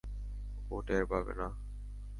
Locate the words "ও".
0.71-0.75